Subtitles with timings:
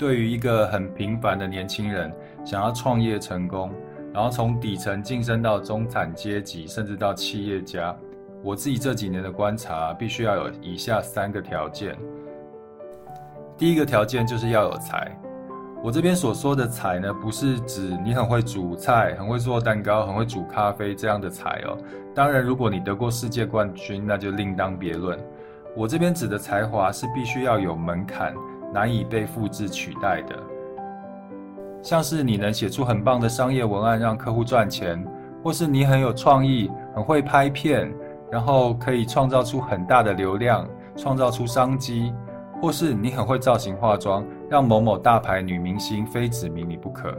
[0.00, 2.10] 对于一个很平凡的年轻人，
[2.42, 3.70] 想要创业成功，
[4.14, 7.94] 然后从底层晋升到中产阶级，甚至到企业家，
[8.42, 11.94] 我自己这几年的观察，必须要有以下三个条件。
[13.58, 15.14] 第一个条件就是要有才。
[15.82, 21.76] 我这边所说的才呢，不是指你很会煮菜、很会做蛋糕、很会煮咖啡这样的才哦。
[22.14, 25.18] 当然，如果你得过世界冠军，那就另当别论。
[25.76, 28.34] 我这边指的才华是必须要有门槛，
[28.72, 30.36] 难以被复制取代的。
[31.82, 35.02] 像是你能写出很棒的商业文案让客户赚钱，
[35.42, 37.92] 或是你很有创意、很会拍片，
[38.30, 42.12] 然后可以创造出很大的流量，创造出商机。
[42.62, 47.10] 或是你很会造型化妆，让某某大牌女明星非指名你不可。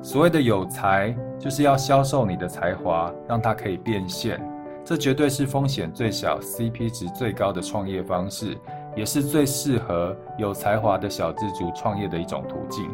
[0.00, 4.40] 所谓的有才，就是要销售你的才华，让它可以变现。
[4.82, 8.56] 这绝对是风险最小、CP 值最高的创业方式，
[8.96, 12.90] 也是最适合有才华的小资族创业的一种途径。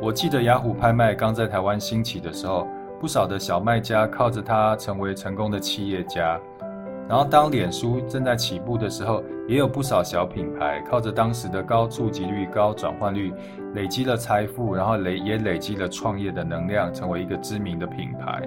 [0.00, 2.66] 我记得雅虎拍卖刚在台湾兴起的时候，
[3.00, 6.38] 不少的小卖家靠着它成为成功的企业家。
[7.08, 13.32] 然后，当脸书正在起步的时候，也有不少小品牌靠着当时的高触及率、高转换率，
[13.74, 18.46] 累积了财富，然后累也累积了创业的能量，成为一个知名的品牌。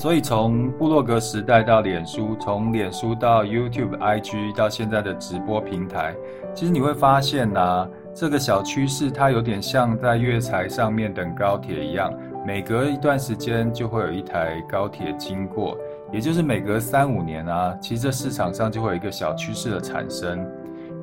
[0.00, 6.14] 所以，从部落格时代到脸书，从脸书到 YouTube、IG，到现在的直播平台，
[6.54, 12.10] 其实你会发现呐、啊，这个小趋势它有点像在月台上面等高铁一样，
[12.46, 15.76] 每隔一段时间就会有一台高铁经过。
[16.10, 20.42] 也就是每隔三五年啊，其实这市场上就会有一个小趋势的产生。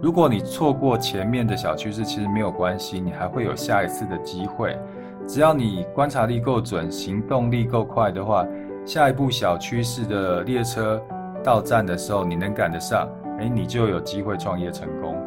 [0.01, 4.75] 如果你错过前面的小趋势，其实没有关系，你还会有下一次的机会。
[5.27, 8.45] 只要你观察力够准，行动力够快的话，
[8.87, 10.97] 下一步小趋势的列车
[11.43, 13.05] 到站的时候，你能赶得上，
[13.37, 15.26] 哎，你就有机会创业成功。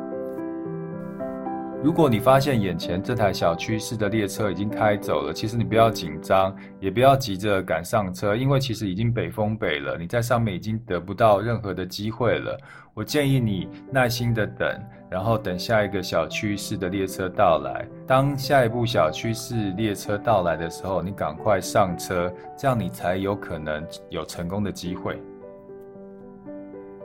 [1.82, 12.54] 如果你发现眼前这台小趋势的列车已经开走了，其实你不要紧张，也不要急着赶上车，因为其实已经北风北了，你在上面已经得不到任何的机会了。
[12.92, 14.68] 我建议你耐心的等，
[15.08, 17.88] 然后等下一个小趋势的列车到来。
[18.06, 25.18] 当下一部小趋势列车到来的时候，你赶快上车，这样你才有可能有成功的机会。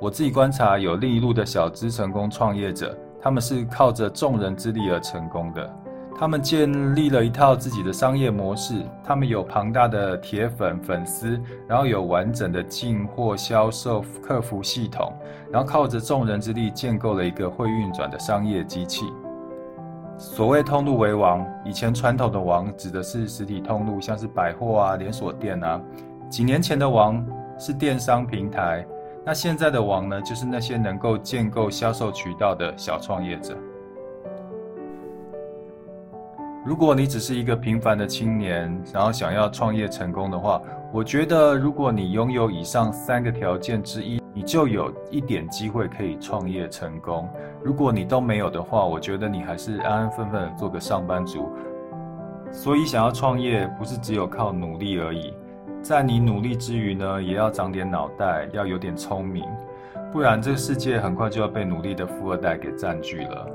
[0.02, 2.94] 我自己观察有另一路的小资成功创业者。
[3.26, 5.68] 他们是靠着众人之力而成功的，
[6.16, 15.12] 他们建立了一套自己的商业模式，他们有庞大的铁粉粉丝，然后有完整的进货销售客服系统，
[15.52, 19.06] 然后靠着众人之力建构了一个会运转的商业机器。
[20.20, 25.82] 所谓通路为王，以前传统的王指的是实体通路，像是百货啊、连锁店啊；
[26.30, 27.26] 几年前的王
[27.58, 28.86] 是电商平台。
[29.26, 33.58] 那现在的王呢，就是那些能够建构销售渠道的小创业者。
[36.64, 40.62] 如果你只是一个平凡的青年，然后想要创业成功的话，
[40.94, 47.28] 我觉得如果你拥有以上三个条件之一，你就有一点机会可以创业成功。
[47.64, 51.50] 如果你都没有的话，我觉得你还是安安分分的做个上班族。
[52.52, 55.34] 所以，想要创业，不是只有靠努力而已。
[55.86, 59.46] 在你努力之余呢，也要长点脑袋，要有点聪明，
[60.12, 63.48] 不然这个世界很快就要被努力的富二代给占据了。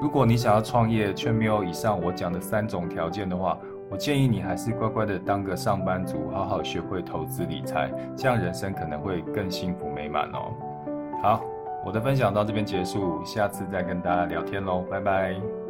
[0.00, 3.58] 如果你想要创业却没有以上我讲的三种条件的话，
[3.90, 10.54] 我建议你还是乖乖的当个上班族，好好学会投资理财，这样人生可能会更幸福美满哦。
[11.22, 11.44] 好，
[11.84, 15.65] 我的分享到这边结束，下次再跟大家聊天喽，拜拜。